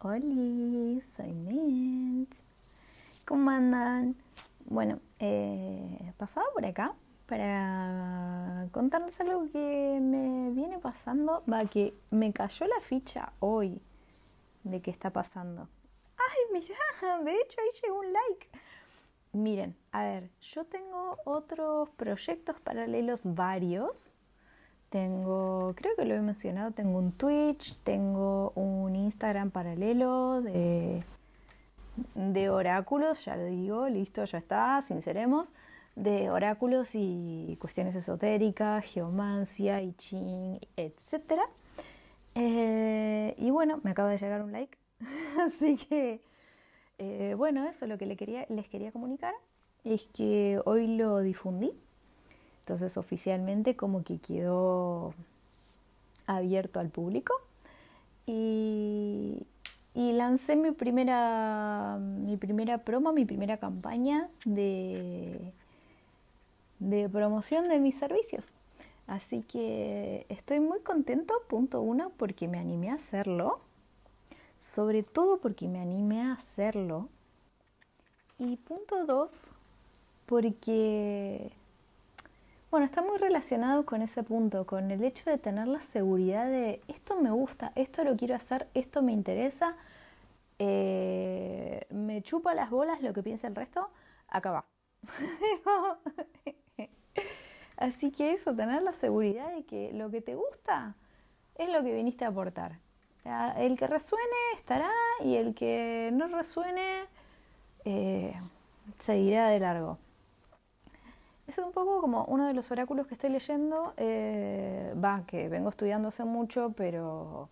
[0.00, 2.32] Hola, soy Mint.
[3.26, 4.14] ¿Cómo andan?
[4.70, 6.94] Bueno, eh, pasaba por acá
[7.26, 13.82] para contarles algo que me viene pasando, va, que me cayó la ficha hoy
[14.62, 15.68] de qué está pasando.
[16.16, 17.24] ¡Ay, mira!
[17.24, 18.48] De hecho, ahí llegó un like.
[19.32, 24.14] Miren, a ver, yo tengo otros proyectos paralelos varios
[24.90, 31.02] tengo, creo que lo he mencionado, tengo un Twitch, tengo un Instagram paralelo de,
[32.14, 35.52] de oráculos, ya lo digo, listo, ya está, sinceremos,
[35.94, 41.40] de oráculos y cuestiones esotéricas, geomancia, I Ching, etc.
[42.34, 44.78] Eh, y bueno, me acaba de llegar un like,
[45.46, 46.20] así que
[46.98, 49.34] eh, bueno, eso es lo que le quería, les quería comunicar,
[49.84, 51.72] es que hoy lo difundí
[52.68, 55.14] entonces oficialmente como que quedó
[56.26, 57.32] abierto al público
[58.26, 59.46] y,
[59.94, 65.54] lancé mi primera, mi primera promo, mi primera campaña de,
[66.78, 68.50] de promoción de mis servicios.
[69.06, 73.60] Así que estoy muy contento, punto uno, porque me animé a hacerlo.
[74.58, 77.08] Sobre todo porque me animé a hacerlo.
[78.38, 79.52] Y punto dos,
[80.26, 81.50] porque
[82.70, 86.82] bueno, está muy relacionado con ese punto, con el hecho de tener la seguridad de
[86.88, 89.76] esto me gusta, esto lo quiero hacer, esto me interesa,
[90.58, 93.88] eh, me chupa las bolas lo que piensa el resto,
[94.28, 94.66] acá va.
[97.78, 100.96] Así que eso, tener la seguridad de que lo que te gusta
[101.54, 102.80] es lo que viniste a aportar.
[103.56, 104.90] El que resuene estará
[105.22, 107.04] y el que no resuene
[107.84, 108.32] eh,
[109.00, 109.98] seguirá de largo.
[111.48, 115.70] Es un poco como uno de los oráculos que estoy leyendo, eh, va, que vengo
[115.70, 117.48] estudiando hace mucho, pero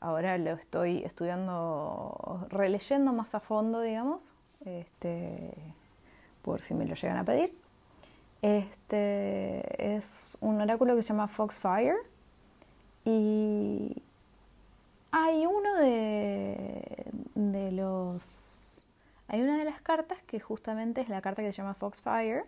[0.00, 4.34] ahora lo estoy estudiando, releyendo más a fondo, digamos,
[4.64, 5.52] este,
[6.40, 7.54] por si me lo llegan a pedir.
[8.40, 11.96] Este es un oráculo que se llama Foxfire
[13.04, 14.02] y
[15.10, 18.82] hay uno de, de los
[19.28, 22.44] hay una de las cartas que justamente es la carta que se llama Foxfire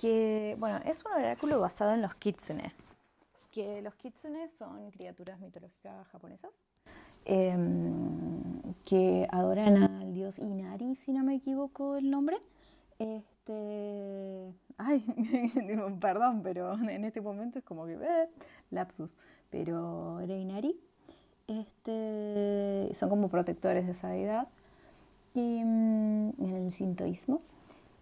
[0.00, 2.72] que, bueno, es un oráculo basado en los kitsune,
[3.50, 6.52] que los kitsune son criaturas mitológicas japonesas
[7.24, 12.36] em, que adoran al dios Inari, si no me equivoco el nombre.
[12.98, 15.04] Este, ay,
[16.00, 18.28] perdón, pero en este momento es como que eh,
[18.70, 19.16] lapsus,
[19.50, 20.78] pero era Inari.
[21.48, 24.48] Este, son como protectores de esa deidad
[25.34, 27.40] y mm, en el sintoísmo.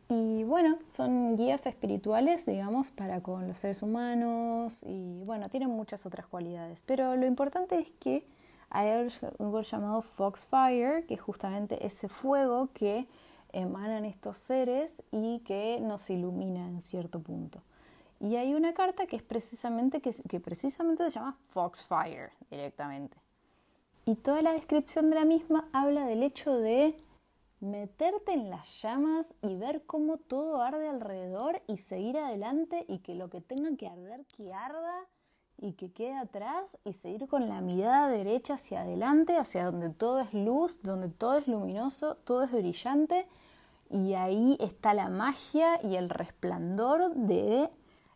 [0.09, 6.07] Y bueno, son guías espirituales, digamos, para con los seres humanos y bueno, tienen muchas
[6.07, 6.83] otras cualidades.
[6.87, 8.25] Pero lo importante es que
[8.71, 13.09] hay algo llamado Foxfire, que es justamente ese fuego que
[13.53, 17.63] emanan estos seres y que nos ilumina en cierto punto.
[18.21, 23.17] Y hay una carta que es precisamente que, que precisamente se llama Foxfire directamente.
[24.05, 26.95] Y toda la descripción de la misma habla del hecho de
[27.61, 33.17] meterte en las llamas y ver cómo todo arde alrededor y seguir adelante y que
[33.17, 35.07] lo que tenga que arder que arda
[35.59, 40.21] y que quede atrás y seguir con la mirada derecha hacia adelante, hacia donde todo
[40.21, 43.27] es luz, donde todo es luminoso, todo es brillante
[43.91, 47.71] y ahí está la magia y el resplandor de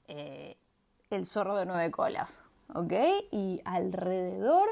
[0.08, 0.56] eh,
[1.08, 2.92] el zorro de nueve colas, ¿ok?
[3.30, 4.68] Y alrededor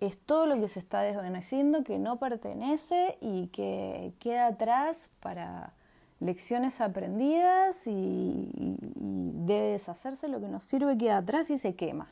[0.00, 5.74] es todo lo que se está desvaneciendo, que no pertenece y que queda atrás para
[6.20, 8.76] lecciones aprendidas y,
[9.42, 12.08] debe deshacerse lo que nos sirve, queda atrás y se quema.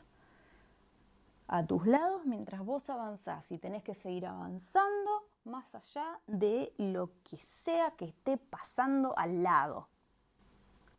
[1.47, 7.11] A tus lados mientras vos avanzás y tenés que seguir avanzando más allá de lo
[7.23, 9.87] que sea que esté pasando al lado.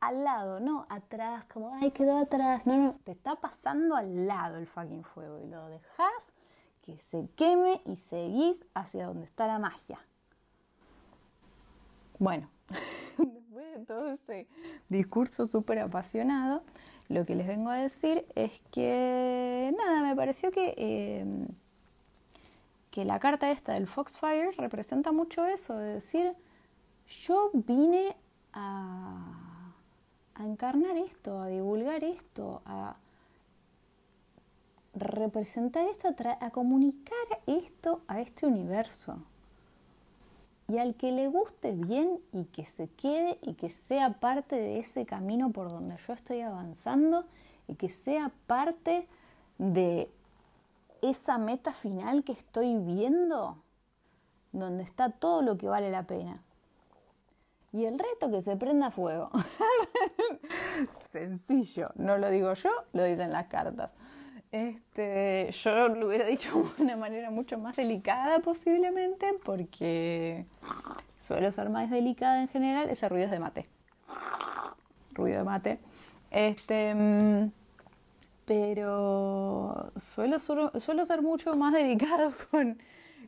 [0.00, 2.66] Al lado, no atrás, como, ay, quedó atrás.
[2.66, 6.29] No, no, te está pasando al lado el fucking fuego y lo dejas
[6.90, 9.98] que se queme y seguís hacia donde está la magia.
[12.18, 12.50] Bueno,
[13.18, 14.48] después de todo ese
[14.88, 16.62] discurso súper apasionado,
[17.08, 21.46] lo que les vengo a decir es que, nada, me pareció que, eh,
[22.90, 26.34] que la carta esta del Foxfire representa mucho eso, de decir,
[27.26, 28.16] yo vine
[28.52, 29.72] a,
[30.34, 32.96] a encarnar esto, a divulgar esto, a
[34.94, 36.08] representar esto,
[36.40, 37.16] a, comunicar
[37.46, 39.18] esto a este universo.
[40.68, 44.78] Y al que le guste bien y que se quede y que sea parte de
[44.78, 47.24] ese camino por donde yo estoy avanzando
[47.66, 49.08] y que sea parte
[49.58, 50.08] de
[51.02, 53.56] esa meta final que estoy viendo,
[54.52, 56.34] donde está todo lo que vale la pena.
[57.72, 59.28] Y el resto que se prenda fuego.
[61.12, 63.92] Sencillo, no lo digo yo, lo dicen las cartas.
[64.52, 70.44] Este, yo lo hubiera dicho de una manera mucho más delicada posiblemente, porque
[71.18, 73.66] suelo ser más delicada en general, ese ruido es de mate.
[75.12, 75.78] Ruido de mate.
[76.30, 77.52] Este, mm,
[78.44, 82.78] pero suelo, suelo ser mucho más delicado con,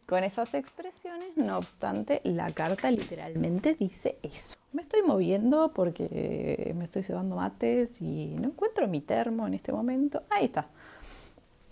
[0.09, 4.59] con esas expresiones, no obstante, la carta literalmente dice eso.
[4.73, 9.71] Me estoy moviendo porque me estoy cebando mates y no encuentro mi termo en este
[9.71, 10.25] momento.
[10.29, 10.69] Ahí está.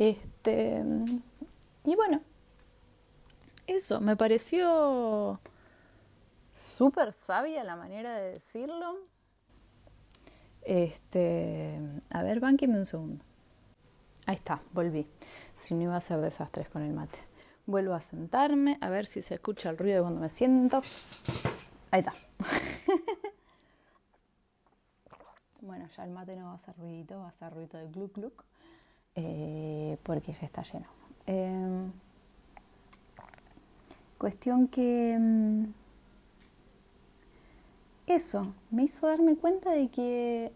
[0.01, 0.83] Este,
[1.85, 2.23] y bueno,
[3.67, 5.39] eso, me pareció
[6.55, 8.97] súper sabia la manera de decirlo.
[10.63, 13.23] Este, a ver, banqueme un segundo.
[14.25, 15.07] Ahí está, volví.
[15.53, 17.19] Si no iba a ser desastres con el mate.
[17.67, 20.81] Vuelvo a sentarme, a ver si se escucha el ruido cuando me siento.
[21.91, 22.15] Ahí está.
[25.61, 28.15] bueno, ya el mate no va a hacer ruidito, va a hacer ruido de gluc
[28.15, 28.45] gluc,
[29.15, 30.87] eh, porque ya está lleno.
[31.27, 31.93] Em,
[34.19, 35.17] cuestión que...
[35.19, 35.65] Mm,
[38.07, 40.53] eso me hizo darme cuenta de que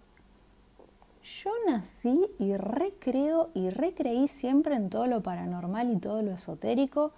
[1.22, 7.12] yo nací y recreo y recreí siempre en todo lo paranormal y todo lo esotérico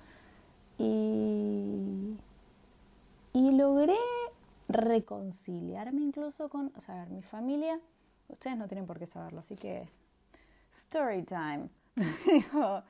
[0.79, 2.17] y,
[3.33, 3.97] y logré
[4.69, 7.81] reconciliarme incluso con, o sea, mi familia,
[8.29, 9.89] ustedes no tienen por qué saberlo, así que
[10.77, 11.69] story time.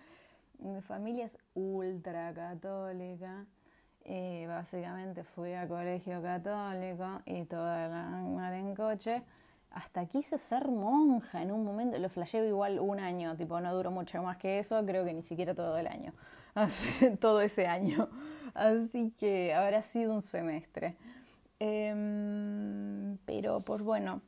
[0.59, 3.47] mi familia es ultra católica.
[4.05, 9.23] Eh, básicamente fui a colegio católico y toda la en coche
[9.77, 13.91] hasta quise ser monja en un momento, lo flasheo igual un año, tipo no duró
[13.91, 16.15] mucho más que eso, creo que ni siquiera todo el año,
[17.21, 18.09] todo ese año,
[18.55, 20.97] así que habrá sido un semestre.
[21.59, 24.23] Em, pero pues bueno,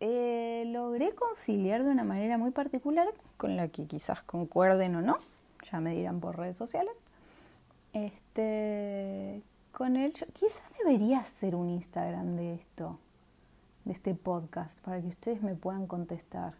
[0.00, 5.16] eh, logré conciliar de una manera muy particular, con la que quizás concuerden o no,
[5.70, 7.02] ya me dirán por redes sociales,
[7.92, 9.42] este,
[9.72, 12.98] con él, quizás debería hacer un Instagram de esto
[13.84, 16.52] de este podcast para que ustedes me puedan contestar.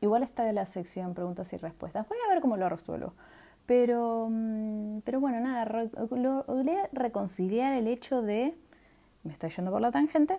[0.00, 2.08] Igual está de la sección preguntas y respuestas.
[2.08, 3.12] Voy a ver cómo lo resuelvo.
[3.66, 5.64] Pero, mm, pero bueno, nada,
[6.10, 8.54] logré reconciliar el hecho de,
[9.22, 10.38] me estoy yendo por la tangente,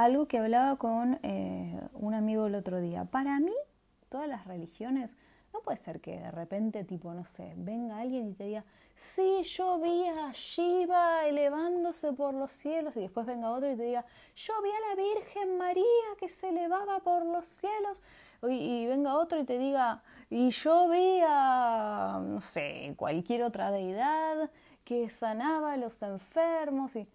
[0.00, 3.04] algo que hablaba con eh, un amigo el otro día.
[3.04, 3.52] Para mí,
[4.08, 5.14] todas las religiones,
[5.52, 8.64] no puede ser que de repente, tipo, no sé, venga alguien y te diga,
[8.94, 13.82] sí, yo vi a Shiva elevándose por los cielos, y después venga otro y te
[13.82, 14.06] diga,
[14.36, 15.84] yo vi a la Virgen María
[16.18, 18.00] que se elevaba por los cielos,
[18.48, 20.00] y, venga otro y te diga,
[20.30, 24.50] y yo vi a, no sé, cualquier otra deidad
[24.82, 27.06] que sanaba a los enfermos, y,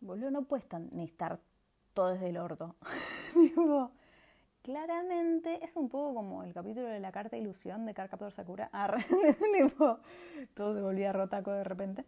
[0.00, 0.66] boludo, no puedes
[0.98, 1.40] estar
[1.94, 2.74] todo desde el orto.
[4.62, 8.70] claramente es un poco como el capítulo de la carta ilusión de Carcaptor Sakura.
[10.54, 12.04] todo se volvía rotaco de repente.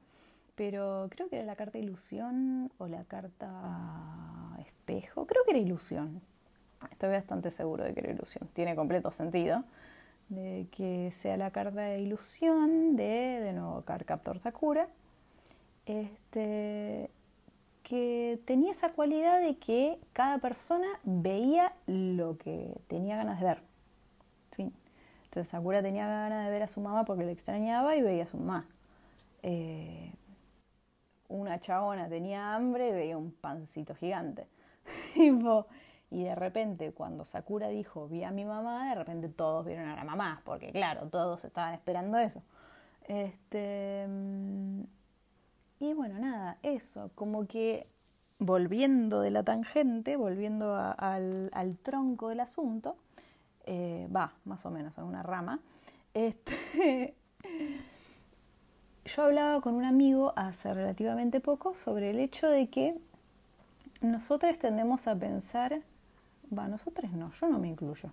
[0.54, 5.26] Pero creo que era la carta ilusión o la carta espejo.
[5.26, 6.22] Creo que era ilusión.
[6.92, 8.48] Estoy bastante seguro de que era ilusión.
[8.52, 9.64] Tiene completo sentido
[10.28, 14.88] de que sea la carta de ilusión de, de nuevo, Carcaptor Sakura.
[15.86, 17.10] Este,
[17.84, 23.62] que tenía esa cualidad de que cada persona veía lo que tenía ganas de ver.
[24.52, 24.72] fin.
[25.24, 28.26] Entonces Sakura tenía ganas de ver a su mamá porque le extrañaba y veía a
[28.26, 28.66] su mamá.
[29.42, 30.12] Eh,
[31.28, 34.48] una chabona tenía hambre y veía un pancito gigante.
[36.10, 39.96] y de repente, cuando Sakura dijo vi a mi mamá, de repente todos vieron a
[39.96, 42.42] la mamá, porque claro, todos estaban esperando eso.
[43.06, 44.06] Este,
[45.80, 47.82] y bueno, nada, eso, como que
[48.38, 52.96] volviendo de la tangente, volviendo al, tronco del asunto,
[53.66, 55.60] eh, va, más o menos, a una rama,
[56.12, 57.14] este,
[59.04, 62.94] yo hablaba con un amigo hace relativamente poco sobre el hecho de que
[64.00, 65.80] nosotros tendemos a pensar,
[66.56, 68.10] va, nosotros no, yo no me incluyo,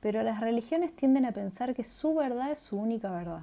[0.00, 3.42] pero las religiones tienden a pensar que su verdad es su única verdad.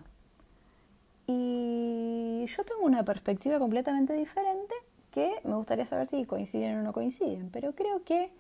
[1.32, 4.74] Y yo tengo una perspectiva completamente diferente
[5.12, 8.32] que me gustaría saber si coinciden o no coinciden, pero creo que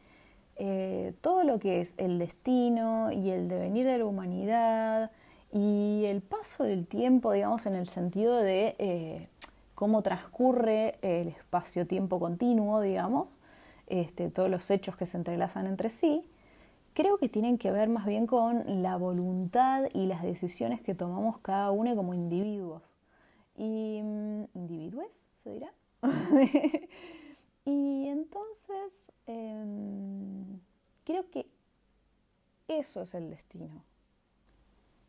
[0.55, 5.11] eh, todo lo que es el destino y el devenir de la humanidad
[5.53, 9.21] y el paso del tiempo, digamos, en el sentido de eh,
[9.75, 13.37] cómo transcurre el espacio-tiempo continuo, digamos,
[13.85, 16.25] este, todos los hechos que se entrelazan entre sí,
[16.99, 21.37] creo que tienen que ver más bien con la voluntad y las decisiones que tomamos
[21.37, 22.97] cada uno como individuos.
[23.55, 25.07] Y mm, individuos,
[25.41, 25.73] se dirá.
[27.63, 30.59] y entonces em,
[31.05, 31.47] creo que
[32.67, 33.81] eso es el destino.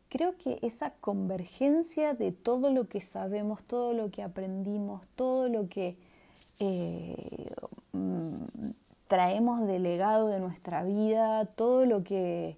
[0.07, 5.67] Creo que esa convergencia de todo lo que sabemos, todo lo que aprendimos, todo lo
[5.67, 5.97] que
[6.61, 7.51] eh,
[7.91, 8.45] mm,
[9.11, 12.57] traemos de legado de nuestra vida, todo lo que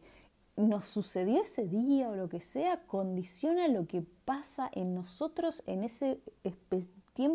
[0.56, 5.84] nos sucedió ese día o lo que sea, condiciona lo que pasa en nosotros en
[5.84, 6.20] ese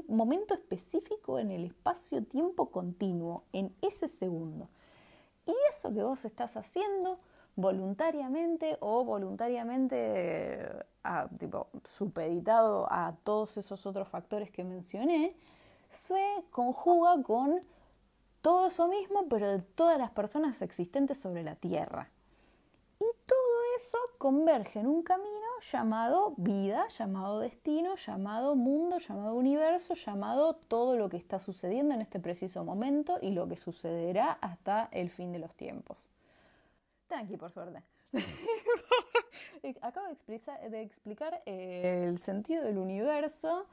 [0.07, 4.69] momento específico, en el espacio-tiempo continuo, en ese segundo.
[5.47, 7.19] Y eso que vos estás haciendo
[7.57, 10.71] voluntariamente o voluntariamente
[11.41, 15.35] tipo, supeditado a todos esos otros factores que mencioné,
[15.91, 16.23] se
[16.53, 17.59] conjuga con
[18.43, 22.11] todo eso mismo, pero de todas las personas existentes sobre la Tierra.
[22.99, 25.39] Y todo eso converge en un camino
[25.73, 32.01] llamado vida, llamado destino, llamado mundo, llamado universo, llamado todo lo que está sucediendo en
[32.01, 36.09] este preciso momento y lo que sucederá hasta el fin de los tiempos.
[37.09, 37.83] Tranqui, por suerte.
[39.83, 43.67] Acabo de explicar, el sentido del universo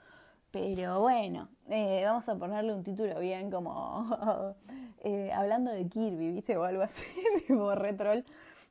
[0.57, 4.55] pero bueno, eh, vamos a ponerle un título bien como
[5.03, 6.55] eh, hablando de Kirby, ¿viste?
[6.55, 7.03] O algo así,
[7.47, 8.23] tipo retrol.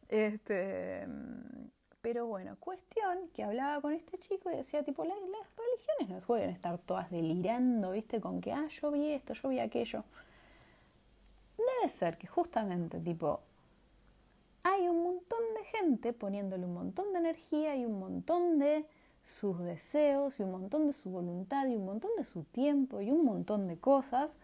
[0.09, 1.07] Este,
[2.01, 6.49] pero bueno, cuestión que hablaba con este chico y decía, tipo, las, religiones no pueden
[6.49, 8.19] estar todas delirando, ¿viste?
[8.19, 10.05] Con que, ah, yo vi esto, yo vi aquello.
[11.59, 13.41] Debe ser que justamente, tipo,
[14.63, 18.87] hay un montón de gente poniéndole un montón de energía y un montón de
[19.27, 23.09] sus deseos y un montón de su voluntad y un montón de su tiempo y
[23.09, 24.37] un montón de cosas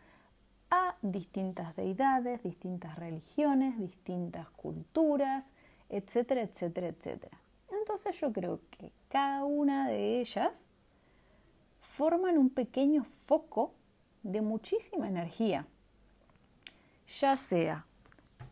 [0.71, 5.53] a distintas deidades, distintas religiones, distintas culturas,
[5.89, 7.39] etcétera, etcétera, etcétera.
[7.71, 10.69] Entonces yo creo que cada una de ellas
[11.81, 13.73] forman un pequeño foco
[14.23, 15.67] de muchísima energía,
[17.21, 17.85] ya sea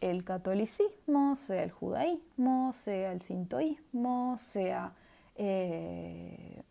[0.00, 4.92] el catolicismo, sea el judaísmo, sea el sintoísmo, sea
[5.38, 6.62] eh,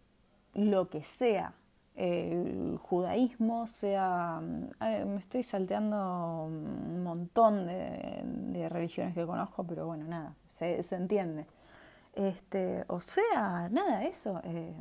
[0.53, 1.53] lo que sea,
[1.95, 10.35] el judaísmo, sea, me estoy salteando un montón de, religiones que conozco, pero bueno, nada,
[10.49, 11.45] se, entiende.
[12.13, 14.75] Este, o sea, nada, eso, eh,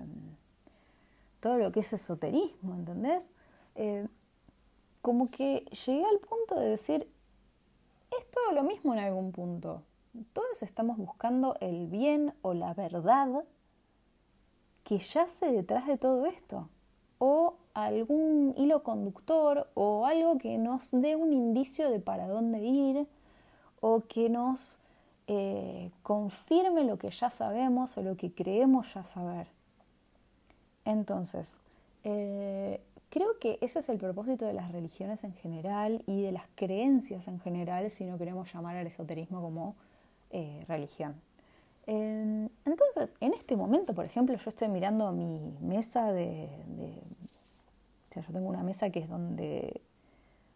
[1.40, 3.30] todo lo que es esoterismo, ¿entendés?
[3.76, 4.06] Eh,
[5.00, 7.08] como que llegué al punto de decir,
[8.18, 9.82] es todo lo mismo en algún punto.
[10.32, 13.44] Todos estamos buscando el bien o la verdad
[14.86, 16.68] que yace detrás de todo esto,
[17.18, 23.08] o algún hilo conductor, o algo que nos dé un indicio de para dónde ir,
[23.80, 24.78] o que nos
[25.26, 29.48] eh, confirme lo que ya sabemos o lo que creemos ya saber.
[30.84, 31.58] Entonces,
[32.04, 36.44] eh, creo que ese es el propósito de las religiones en general y de las
[36.54, 39.74] creencias en general, si no queremos llamar al esoterismo como
[40.30, 41.20] eh, religión.
[41.86, 46.48] Entonces, en este momento, por ejemplo, yo estoy mirando mi mesa de,
[47.04, 49.82] O sea, yo tengo una mesa que es donde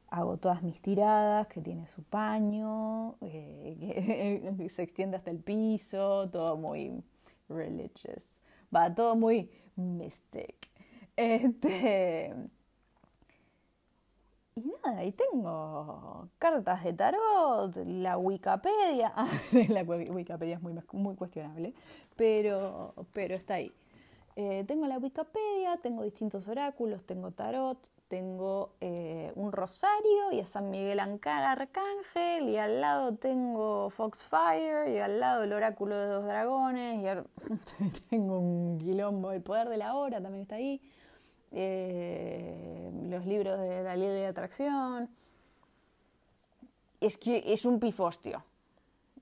[0.09, 6.29] hago todas mis tiradas, que tiene su paño, eh, que se extiende hasta el piso,
[6.31, 7.03] todo muy
[7.49, 8.39] religious.
[8.75, 10.69] Va, todo muy mystic.
[11.17, 12.35] Este,
[14.65, 19.13] y nada, y tengo cartas de tarot, la Wikipedia.
[19.69, 21.75] la Wikipedia es muy, muy cuestionable,
[22.17, 23.73] pero, pero está ahí.
[24.37, 30.47] Eh, tengo la Wikipedia, tengo distintos oráculos, tengo tarot, tengo eh, un rosario y a
[30.47, 36.07] San Miguel Ancara Arcángel, y al lado tengo Foxfire, y al lado el oráculo de
[36.07, 40.81] dos dragones, y tengo un quilombo, el poder de la hora también está ahí.
[41.53, 45.09] Eh, los libros de la ley de atracción.
[47.01, 48.45] Es que es un pifostio.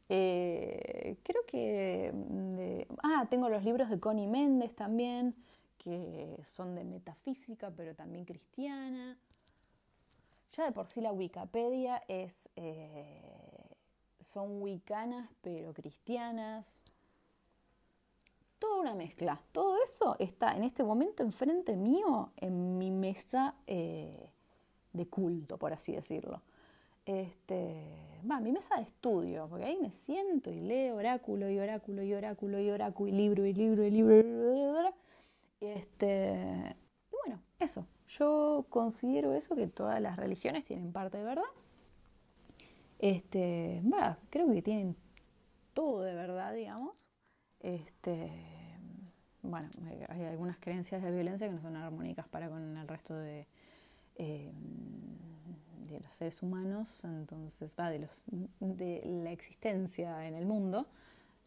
[0.09, 2.87] Eh, creo que...
[3.03, 5.35] ah, tengo los libros de Connie Méndez también,
[5.79, 9.17] que son de metafísica, pero también cristiana.
[10.57, 12.49] Ya de por sí la Wikipedia es...
[12.57, 13.23] Eh,
[14.21, 16.83] son wicanas, pero cristianas
[18.59, 19.41] toda una mezcla.
[19.53, 24.13] Todo eso está en este momento enfrente mío, en mi mesa eh,
[24.93, 26.43] de culto, por así decirlo.
[27.07, 32.03] Este, va, mi mesa de estudio, porque ahí me siento y leo oráculo y oráculo
[32.03, 34.95] y oráculo y oráculo y libro y libro y libro.
[35.61, 36.77] Y este,
[37.11, 37.87] y bueno, eso.
[38.09, 41.43] Yo considero eso que todas las religiones tienen parte de verdad.
[42.99, 44.97] Este, va, creo que tienen
[45.75, 47.08] todo de verdad, digamos.
[47.61, 48.31] Este,
[49.43, 49.67] bueno,
[50.09, 53.47] hay algunas creencias de violencia que no son armónicas para con el resto de,
[54.17, 54.53] eh,
[55.89, 58.11] de los seres humanos, entonces va de, los,
[58.61, 60.87] de la existencia en el mundo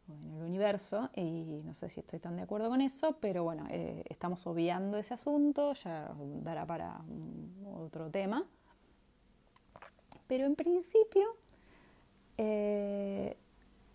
[0.10, 3.44] o en el universo, y no sé si estoy tan de acuerdo con eso, pero
[3.44, 6.14] bueno, eh, estamos obviando ese asunto, ya
[6.44, 7.00] dará para
[7.76, 8.40] otro tema.
[10.28, 11.36] Pero en principio
[12.38, 13.38] eh,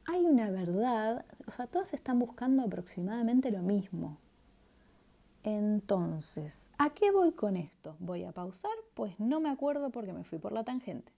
[0.06, 4.18] hay una verdad, o sea, todas están buscando aproximadamente lo mismo.
[5.42, 7.96] Entonces, ¿a qué voy con esto?
[7.98, 8.72] ¿Voy a pausar?
[8.94, 11.12] Pues no me acuerdo porque me fui por la tangente.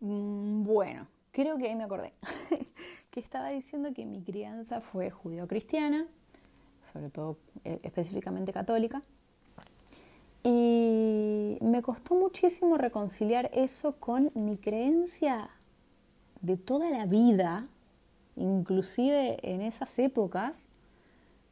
[0.00, 2.12] Mm, bueno, creo que ahí me acordé.
[3.10, 6.06] que estaba diciendo que mi crianza fue judío-cristiana,
[6.82, 9.02] sobre todo eh, específicamente católica.
[10.42, 15.50] Y me costó muchísimo reconciliar eso con mi creencia
[16.42, 17.66] de toda la vida,
[18.36, 20.68] inclusive en esas épocas,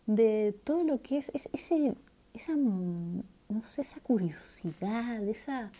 [0.06, 1.94] de todo lo que es, ese,
[2.34, 5.70] esa, no sé, esa curiosidad, esa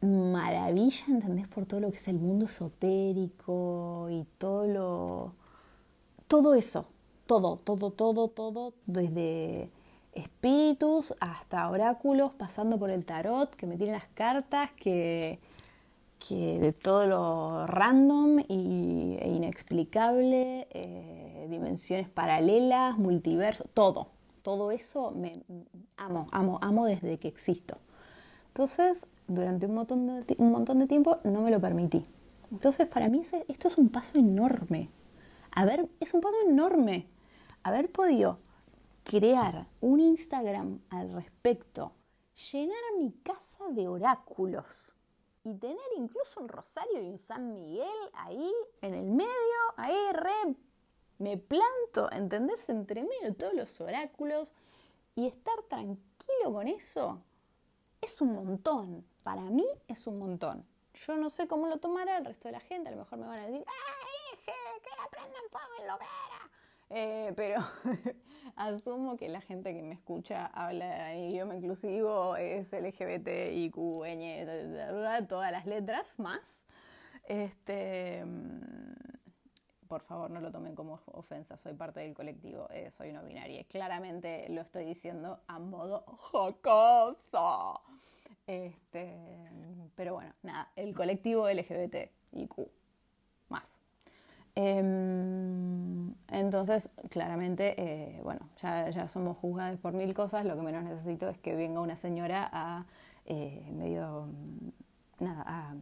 [0.00, 1.46] maravilla, ¿entendés?
[1.46, 5.32] Por todo lo que es el mundo esotérico y todo lo...
[6.26, 6.86] Todo eso,
[7.26, 9.70] todo, todo, todo, todo, desde
[10.14, 15.38] espíritus hasta oráculos, pasando por el tarot, que me tienen las cartas, que,
[16.26, 24.08] que de todo lo random y, e inexplicable, eh, dimensiones paralelas, multiverso, todo,
[24.42, 25.32] todo eso me
[25.96, 27.78] amo, amo, amo desde que existo.
[28.48, 32.06] Entonces, durante un montón de, un montón de tiempo no me lo permití.
[32.50, 34.90] Entonces, para mí esto es un paso enorme.
[35.54, 35.66] A
[36.00, 37.08] es un paso enorme.
[37.62, 38.36] Haber podido
[39.04, 41.92] crear un Instagram al respecto,
[42.52, 44.91] llenar mi casa de oráculos
[45.44, 50.56] y tener incluso un rosario y un San Miguel ahí en el medio, ahí re
[51.18, 52.68] me planto, ¿entendés?
[52.68, 54.52] Entre medio de todos los oráculos
[55.14, 57.22] y estar tranquilo con eso
[58.00, 59.06] es un montón.
[59.24, 60.60] Para mí es un montón.
[60.94, 63.26] Yo no sé cómo lo tomará el resto de la gente, a lo mejor me
[63.26, 66.31] van a decir, ¡ay, que la prendan fuego en lo que!
[66.94, 67.56] Eh, pero
[68.56, 75.50] asumo que la gente que me escucha habla idioma inclusivo, es LGBT, IQ, ñ, todas
[75.50, 76.66] las letras más.
[77.26, 83.12] Este, mm, por favor, no lo tomen como ofensa, soy parte del colectivo, eh, soy
[83.12, 83.64] no binaria.
[83.64, 87.80] Claramente lo estoy diciendo a modo jocoso.
[88.46, 89.16] Este,
[89.94, 92.62] pero bueno, nada, el colectivo LGBT, IQ, más.
[92.62, 92.81] Em,
[96.28, 101.30] entonces, claramente, eh, bueno, ya, ya, somos juzgados por mil cosas, lo que menos necesito
[101.30, 102.84] es que venga una señora a
[103.24, 104.28] eh, medio,
[105.20, 105.74] nada, a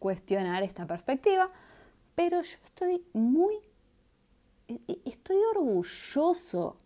[0.00, 1.48] cuestionar esta perspectiva,
[2.16, 3.54] pero yo estoy muy,
[4.66, 6.76] e, e, estoy orgulloso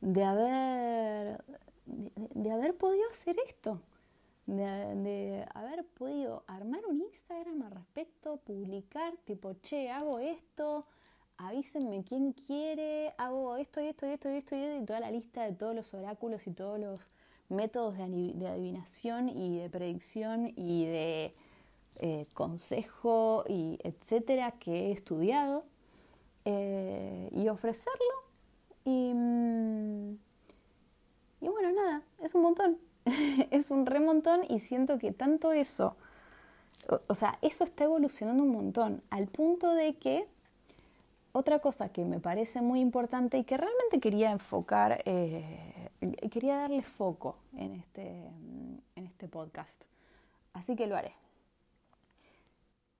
[0.00, 1.44] de haber,
[1.86, 3.80] de haber podido hacer esto
[4.46, 10.84] de, haber podido armar un Instagram al respecto, publicar tipo, che, hago esto,
[11.38, 15.44] avísenme quién quiere, hago esto y esto y esto y esto y, toda la lista
[15.44, 17.00] de todos los oráculos y todos los
[17.48, 21.32] métodos de, adivinación y de predicción y de
[22.00, 25.62] eh, consejo y etcétera que he estudiado
[26.44, 28.14] eh, y ofrecerlo
[28.84, 30.18] y, mm,
[31.40, 32.85] y bueno, nada, es un montón.
[33.50, 35.96] es un remontón y siento que tanto eso,
[37.08, 40.28] o, sea, eso está evolucionando un montón, al punto de que
[41.32, 45.90] otra cosa que me parece muy importante y que realmente quería enfocar, eh,
[46.30, 48.26] quería darle foco en este,
[48.96, 49.84] en este podcast,
[50.52, 51.14] así que lo haré.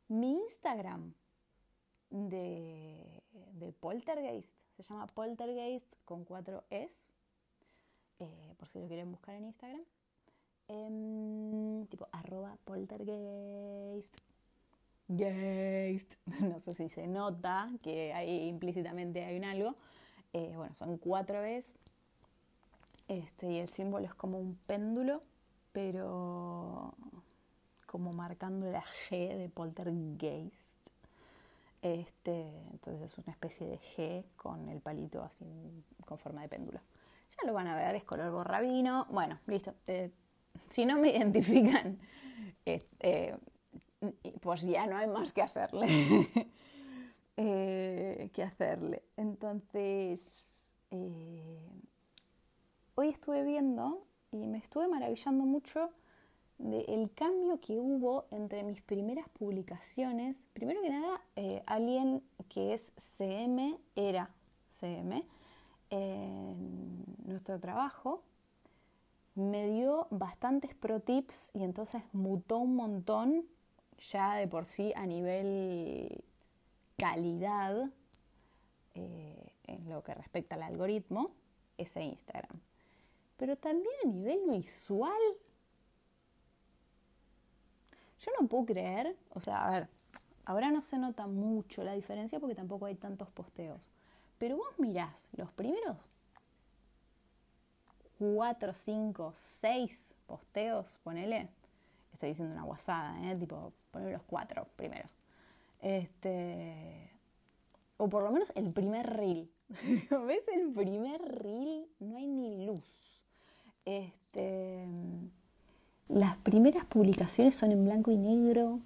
[0.09, 1.15] Mi Instagram
[2.11, 3.23] de,
[3.81, 7.11] Poltergeist se llama Poltergeist con cuatro S,
[8.21, 9.83] eh, por si lo quieren buscar en Instagram.
[10.67, 14.15] Tipo arroba poltergeist.
[15.09, 16.15] Geist.
[16.41, 19.75] No sé si se nota que ahí implícitamente hay un algo.
[20.33, 21.77] Eh, bueno, son cuatro veces.
[23.09, 25.23] Este, y el símbolo es como un péndulo,
[25.73, 26.95] pero
[27.87, 30.67] como marcando la G de poltergeist.
[31.83, 35.45] Este, entonces es una especie de G con el palito así
[36.05, 36.81] con forma de péndulo.
[37.31, 39.07] Ya lo van a ver, es color borrabino.
[39.11, 39.75] Bueno, listo.
[39.87, 40.11] Eh,
[40.71, 41.99] si no me identifican,
[42.65, 43.35] este,
[44.41, 45.87] pues ya no hay más que hacerle.
[47.37, 49.03] eh, que hacerle.
[49.17, 51.61] Entonces, eh,
[52.95, 55.91] hoy estuve viendo y me estuve maravillando mucho
[56.59, 60.47] del cambio que hubo entre mis primeras publicaciones.
[60.53, 64.31] Primero que nada, eh, alguien que es CM era
[64.71, 65.23] CM,
[65.91, 68.23] en nuestro trabajo,
[69.37, 73.47] me dio bastantes pro tips y entonces mutó un montón
[73.99, 76.25] ya de por sí a nivel
[76.97, 77.91] calidad
[78.95, 81.33] eh, en lo que respecta al algoritmo,
[81.77, 82.59] ese Instagram.
[83.37, 85.13] Pero también a nivel visual,
[88.19, 89.89] yo no puedo creer, o sea, a ver,
[90.47, 93.91] ahora no se nota mucho la diferencia porque tampoco hay tantos posteos.
[94.39, 95.99] Pero vos mirás los primeros
[98.19, 101.49] 4, 5, 6 posteos, ponele.
[102.13, 103.37] Estoy diciendo una guasada, ¿eh?
[103.37, 105.11] Tipo, poner los cuatro primeros.
[105.83, 107.11] Este.
[107.99, 109.51] O por lo menos el primer reel.
[109.69, 111.87] ¿Ves el primer reel?
[112.01, 113.23] No hay ni luz.
[113.85, 114.87] Este.
[116.09, 118.81] Las primeras publicaciones son en blanco y negro.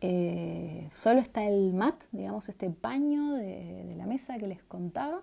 [0.00, 5.22] Eh, solo está el mat, digamos, este paño de, la mesa que les contaba.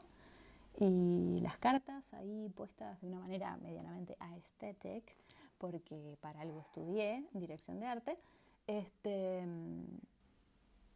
[0.79, 5.03] Y las cartas ahí puestas de una manera medianamente aesthetic,
[5.57, 8.17] porque para algo estudié dirección de arte.
[8.67, 9.43] Este,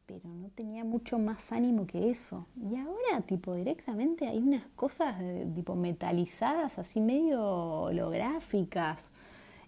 [0.06, 2.46] pero no tenía mucho más ánimo que eso.
[2.56, 5.16] Y ahora, tipo, directamente hay unas cosas
[5.56, 7.42] tipo metalizadas, así medio
[7.84, 9.12] holográficas.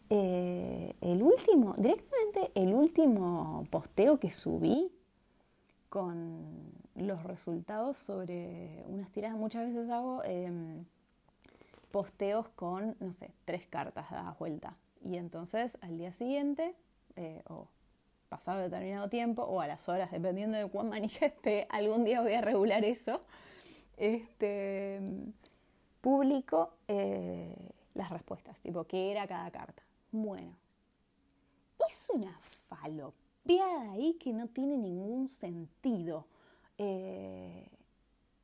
[0.10, 4.92] Eh, el último, directamente el último posteo que subí
[5.90, 10.86] con los resultados sobre unas tiradas, muchas veces hago em,
[11.92, 14.76] posteos con, no sé, tres cartas dadas vuelta.
[15.02, 16.76] Y entonces al día siguiente,
[17.16, 17.68] eh, o
[18.30, 21.32] pasado determinado tiempo, o a las horas, dependiendo de cuán manija
[21.70, 23.22] algún día voy a regular eso,
[23.98, 25.00] este,
[26.02, 27.56] publico eh,
[27.94, 29.84] las respuestas, tipo, qué era cada carta.
[30.12, 30.56] Bueno,
[31.88, 36.26] es una falopeada ahí que no tiene ningún sentido.
[36.78, 37.68] Eh,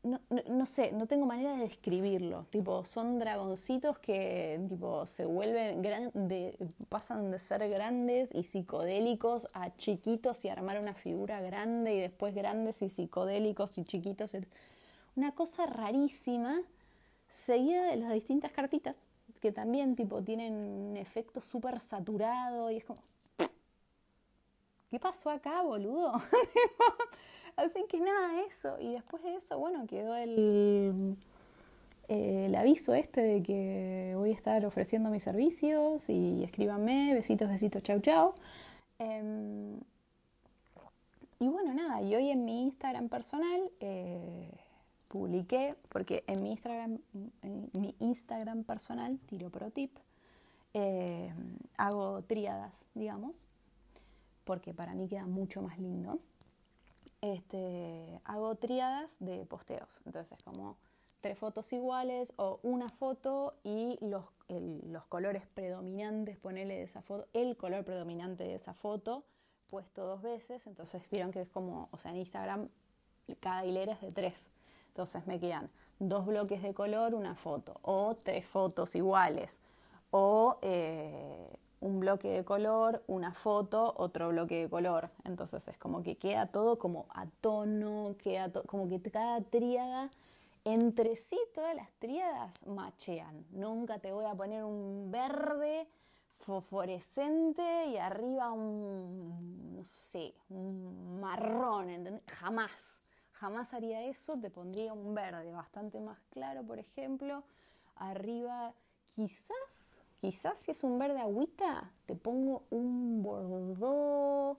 [0.03, 2.45] no, sé, no tengo manera de describirlo.
[2.49, 6.55] Tipo, son dragoncitos que tipo, se vuelven grandes,
[6.87, 12.33] pasan de ser grandes y psicodélicos a chiquitos y armar una figura grande y después
[12.33, 14.31] grandes y psicodélicos y chiquitos.
[15.15, 16.61] Una cosa rarísima,
[17.27, 18.95] seguida de las distintas cartitas
[19.41, 22.99] que también tipo tienen un efecto súper saturado y es como...
[24.89, 26.13] ¿Qué pasó acá, boludo?
[27.55, 28.77] Así que nada, eso.
[28.79, 31.17] Y después de eso, bueno, quedó el,
[32.07, 37.83] el aviso este de que voy a estar ofreciendo mis servicios y escríbanme, besitos, besitos,
[37.83, 38.33] chau, chau.
[38.97, 39.79] Em,
[41.39, 44.51] y bueno, nada, y hoy en mi Instagram personal eh,
[45.09, 46.99] publiqué, porque en mi Instagram,
[47.43, 49.95] en mi Instagram personal, tiro pro tip,
[50.73, 51.31] eh,
[51.77, 53.47] hago tríadas, digamos,
[54.49, 56.17] porque para mí queda mucho más lindo.
[57.21, 60.75] Este, hago tríadas de posteos, entonces como
[61.21, 67.27] tres fotos iguales o una foto y los, los colores predominantes, ponerle de esa foto,
[67.33, 69.23] el color predominante de esa foto
[69.69, 72.67] puesto dos veces, entonces vieron que es como, o sea, en Instagram
[73.41, 74.47] cada hilera es de tres.
[74.87, 79.61] Entonces me quedan dos bloques de color, una foto, o tres fotos iguales,
[80.09, 85.09] o eh, un bloque de color, una foto, otro bloque de color.
[85.23, 90.09] Entonces es como que queda todo como a tono, queda como que cada tríada,
[90.65, 93.45] entre sí todas las tríadas machean.
[93.51, 95.87] Nunca te voy a poner un verde
[96.37, 102.23] fosforescente y arriba un, no sé, un marrón, ¿entendés?
[102.37, 107.43] Jamás jamás haría eso, te pondría un verde bastante más claro, por ejemplo.
[107.95, 108.73] Arriba,
[109.15, 114.57] quizás, quizás si es un verde agüita, te pongo un bordó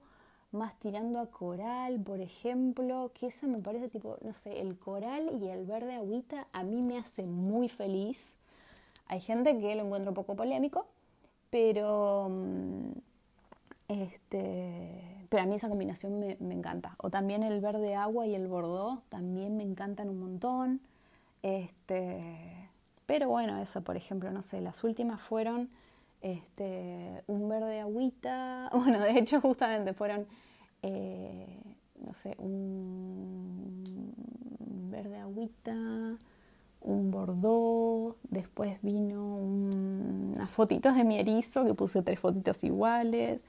[0.52, 5.30] más tirando a coral, por ejemplo, que esa me parece tipo, no sé, el coral
[5.40, 8.36] y el verde agüita a mí me hace muy feliz.
[9.06, 10.86] Hay gente que lo encuentra un poco polémico,
[11.50, 12.90] pero mm,
[13.88, 16.94] este, pero a mí esa combinación me, encanta.
[16.98, 20.80] O también el verde agua y el bordó también me encantan un montón.
[21.42, 22.59] Este,
[23.10, 25.68] pero bueno, eso, por ejemplo, no sé, las últimas fueron
[26.22, 28.70] este, un verde agüita.
[28.72, 30.28] Bueno, de hecho, justamente fueron,
[30.82, 31.60] eh,
[31.98, 33.82] no sé, un
[34.92, 35.74] verde agüita,
[36.82, 43.42] un bordó, después vino unas fotitos de mi erizo, que puse tres fotitos iguales,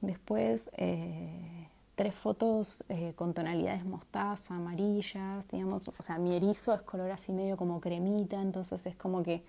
[0.00, 1.57] Después, eh,
[1.98, 7.32] tres fotos eh, con tonalidades mostaza, amarillas, digamos, o sea, mi erizo es color así
[7.32, 9.40] medio como cremita, entonces es como que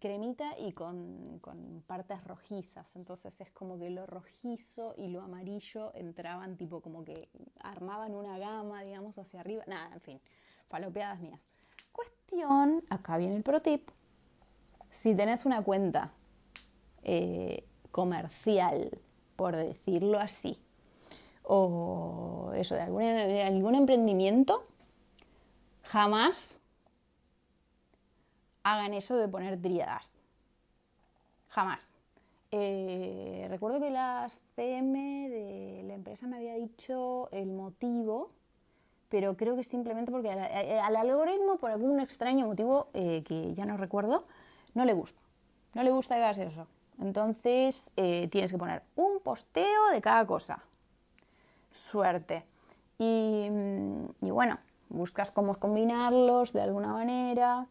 [0.00, 5.92] cremita y con, con, partes rojizas, entonces es como que lo rojizo y lo amarillo
[5.94, 7.14] entraban tipo como que
[7.60, 10.20] armaban una gama, digamos, hacia arriba, nada, en fin,
[10.68, 11.40] falopeadas mías.
[11.92, 13.88] Cuestión, acá viene el pro tip.
[14.90, 16.10] Si tenés una cuenta
[17.04, 18.98] eh, comercial,
[19.36, 20.60] por decirlo así,
[21.46, 24.64] o eso, de algún, de algún emprendimiento,
[25.82, 26.60] jamás
[28.62, 30.16] hagan eso de poner tríadas.
[31.48, 31.94] Jamás.
[32.50, 38.30] Eh, recuerdo que la CM de la empresa me había dicho el motivo,
[39.08, 43.76] pero creo que simplemente porque al, algoritmo, por algún extraño motivo eh, que ya no
[43.76, 44.24] recuerdo,
[44.74, 45.20] no le gusta.
[45.74, 46.66] No le gusta que hagas eso.
[47.00, 50.58] Entonces eh, tienes que poner un posteo de cada cosa.
[51.90, 52.42] Suerte.
[52.98, 53.48] Y,
[54.20, 57.68] y bueno, buscas cómo combinarlos de alguna manera.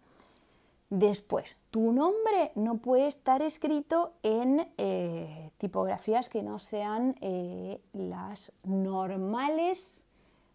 [0.90, 8.52] Después, tu nombre no puede estar escrito en eh, tipografías que no sean eh, las
[8.66, 10.06] normales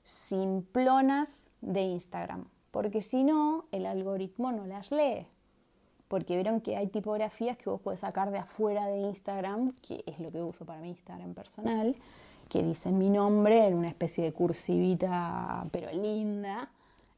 [0.05, 5.27] simplonas de Instagram, porque si no, el algoritmo no las lee.
[6.09, 10.19] Porque vieron que hay tipografías que vos podés sacar de afuera de Instagram, que es
[10.21, 11.95] lo que uso para mi Instagram personal,
[12.51, 16.69] que dicen mi nombre en una especie de cursivita, pero linda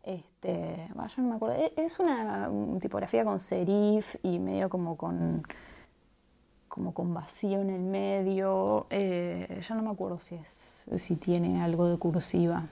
[0.03, 1.57] este, no me acuerdo.
[1.57, 5.43] E, es una tipografía con serif y medio como con
[6.69, 8.87] como con vacío en el medio.
[8.91, 12.67] Eh, ya no me acuerdo si es si tiene algo de cursiva.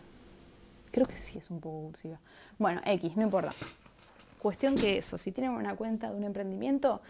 [0.90, 2.18] Creo que sí es un poco cursiva.
[2.58, 3.50] Bueno, X, no importa.
[4.40, 7.00] Cuestión que eso, si tienen una cuenta de un emprendimiento,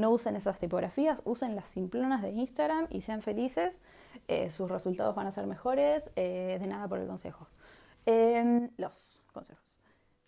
[0.00, 3.80] no usen esas tipografías, usen las simplonas de Instagram y sean felices.
[4.28, 6.10] Eh, sus resultados van a ser mejores.
[6.16, 7.46] Eh, de nada por el consejo.
[8.06, 9.62] Em, los consejos.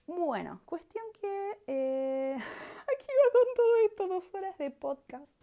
[0.06, 5.40] Bueno, cuestión que eh, aquí va con todo esto, dos horas de podcast.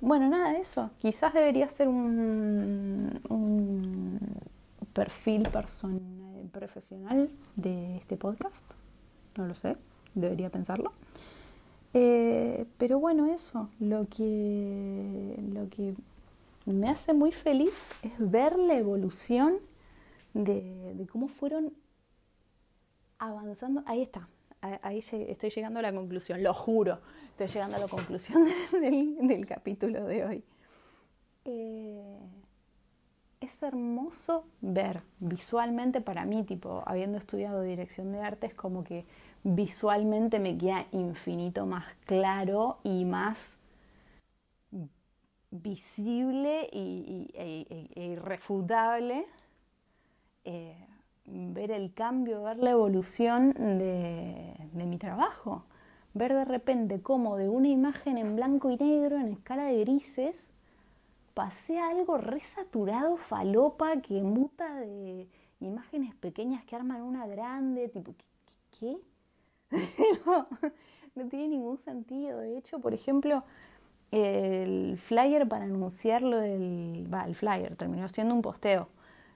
[0.00, 0.90] Bueno, nada, eso.
[0.98, 4.20] Quizás debería ser un, un
[4.92, 8.64] perfil personal, profesional de este podcast.
[9.36, 9.76] No lo sé,
[10.14, 10.92] debería pensarlo.
[11.96, 15.94] Eh, pero bueno, eso, lo que, lo que
[16.66, 19.58] me hace muy feliz es ver la evolución
[20.34, 21.72] de, cómo fueron
[23.20, 24.28] avanzando, ahí está,
[24.82, 26.98] ahí estoy llegando a la conclusión, lo juro,
[27.30, 30.44] estoy llegando a la conclusión del, capítulo de hoy.
[31.44, 32.18] Eh,
[33.40, 39.04] es hermoso ver visualmente para mí, tipo, habiendo estudiado dirección de arte, es como que
[39.44, 43.58] visualmente me queda infinito más claro y más
[45.50, 49.26] visible y, e, e, irrefutable
[50.44, 50.86] eh,
[51.26, 55.64] ver el cambio, ver la evolución de, mi trabajo.
[56.12, 60.50] Ver de repente cómo de una imagen en blanco y negro, en escala de grises,
[61.34, 65.28] pasé a algo resaturado, falopa, que muta de
[65.60, 68.14] imágenes pequeñas que arman una grande, tipo,
[68.78, 68.98] ¿qué?
[71.14, 72.38] no, tiene ningún sentido.
[72.38, 73.44] De hecho, por ejemplo,
[74.10, 77.08] el flyer para anunciarlo del...
[77.12, 78.88] Va, el flyer terminó siendo un posteo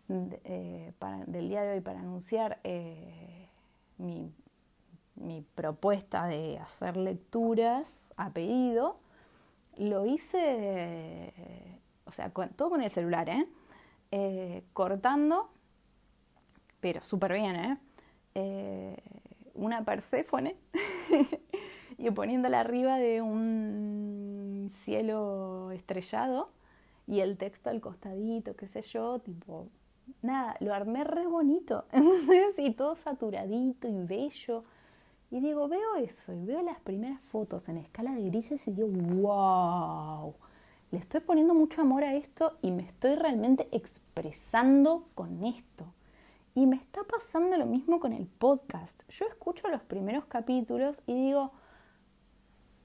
[0.09, 0.93] eh,
[1.27, 3.49] del día de hoy para anunciar eh,
[3.99, 4.33] mi,
[5.55, 8.99] propuesta de hacer lecturas a pedido,
[9.77, 11.33] lo hice,
[12.05, 14.63] o sea, todo con el celular, ¿eh?
[14.73, 15.51] cortando,
[16.81, 17.79] pero súper bien,
[19.59, 20.57] una Perséfone
[21.99, 26.51] y poniéndola arriba de un cielo estrellado
[27.07, 29.69] y el texto al costadito, qué sé yo, tipo
[30.23, 31.85] nada, lo armé re bonito,
[32.59, 34.65] y todo saturadito y bello.
[35.31, 38.89] Y digo, veo eso y veo las primeras fotos en escala de grises y digo,
[38.89, 40.35] wow,
[40.91, 45.85] le estoy poniendo mucho amor a esto y me estoy realmente expresando con esto.
[46.55, 49.03] Y me está pasando lo mismo con el podcast.
[49.09, 51.53] Yo escucho los primeros capítulos y digo,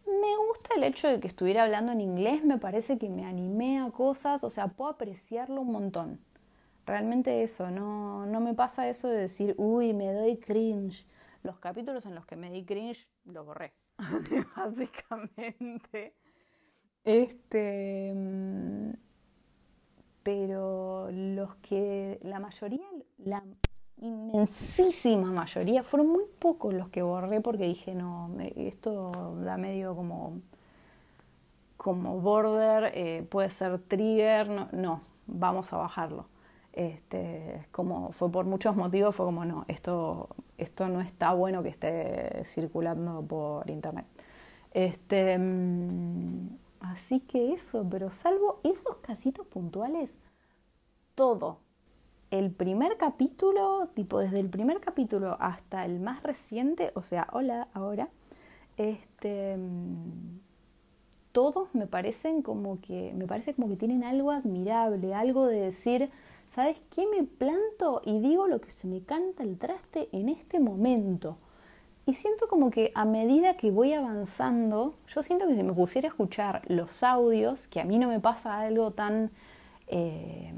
[0.06, 3.80] me gusta el hecho de que estuviera hablando en inglés, me parece que me animé
[3.80, 6.20] a cosas, o sea, puedo apreciarlo un montón.
[6.86, 11.08] Realmente eso, no, no me pasa eso de decir, uy, me doy cringe.
[11.42, 13.72] Los capítulos en los que me di cringe, los borré,
[14.56, 16.16] básicamente.
[17.04, 18.92] Este, mm,
[20.24, 22.86] pero los que, la mayoría,
[23.18, 23.44] la
[24.02, 29.12] inmensísima mayoría, fueron muy pocos los que borré porque dije, no, esto
[29.44, 30.42] da medio como
[31.84, 36.28] como border, eh, puede ser trigger, no, no, vamos a bajarlo.
[36.72, 41.70] Este, como fue por muchos motivos, fue como no, esto, esto no está bueno que
[41.70, 44.06] esté circulando por internet.
[44.74, 46.48] Este, mm,
[46.94, 50.16] así que eso, pero salvo esos casitos puntuales,
[51.16, 51.60] todo
[52.32, 57.68] el primer capítulo, tipo desde el primer capítulo hasta el más reciente, o sea, hola
[57.74, 58.08] ahora,
[58.78, 59.58] este,
[61.32, 66.10] todos me parecen como que, me parece como que tienen algo admirable, algo de decir,
[66.50, 67.06] ¿sabes qué?
[67.08, 71.38] Me planto y digo lo que se me canta el traste en este momento.
[72.06, 76.10] Y siento como que a medida que voy avanzando, yo siento que si me pusiera
[76.10, 79.32] a escuchar los audios, que a mí no me pasa algo tan,
[79.88, 80.54] eh,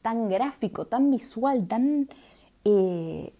[0.00, 2.08] tan gráfico, tan visual, tan
[2.64, 3.34] eh,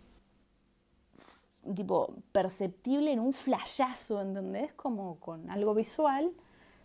[1.76, 4.72] tipo perceptible en un flashazo, ¿entendés?
[4.72, 6.32] Como con algo visual.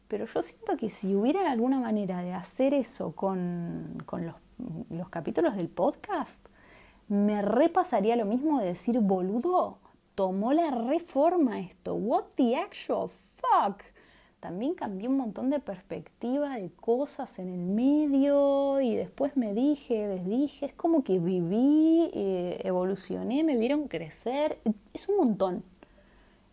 [0.08, 4.36] Pero yo siento que si hubiera alguna manera de hacer eso con, con los,
[4.90, 6.46] los capítulos del podcast,
[7.08, 9.80] me repasaría lo mismo de decir, boludo,
[10.18, 11.94] tomó la reforma esto.
[11.94, 13.84] What the actual fuck?
[14.40, 20.08] También cambié un montón de perspectiva de cosas en el medio y después me dije,
[20.08, 24.58] desdije, es como que viví, eh, evolucioné, me vieron crecer.
[24.92, 25.64] Es un montón,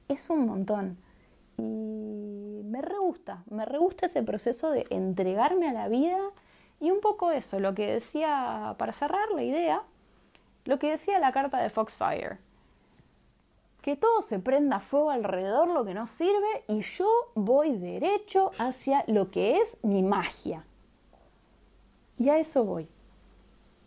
[0.09, 0.99] es un montón.
[1.57, 6.19] Y me re gusta, me re gusta ese proceso de entregarme a la vida
[6.81, 9.83] y un poco eso, lo que decía, para cerrar la idea,
[10.67, 12.37] lo que decía la carta de Foxfire
[13.85, 19.05] que todo se prenda fuego alrededor, lo que no sirve, y yo voy derecho hacia
[19.09, 20.65] lo que es mi magia.
[22.17, 22.89] Y a eso voy.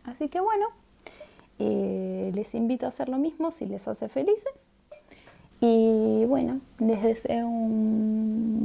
[0.04, 0.68] Así que bueno,
[1.58, 4.54] eh, les invito a hacer lo mismo si les hace felices.
[5.62, 8.62] Y bueno, les deseo un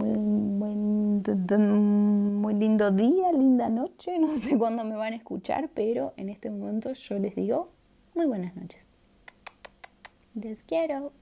[2.42, 4.18] muy lindo día, linda noche.
[4.20, 7.70] No sé cuándo me van a escuchar, pero en este momento yo les digo
[8.14, 8.86] muy buenas noches.
[10.34, 11.12] Les quiero.